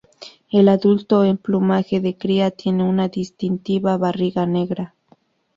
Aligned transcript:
El 0.51 0.67
adulto 0.67 1.23
en 1.25 1.37
plumaje 1.37 1.99
de 2.01 2.17
cría 2.17 2.49
tiene 2.49 2.83
una 2.83 3.07
distintiva 3.07 3.97
barriga 3.97 4.47
negra. 4.47 4.95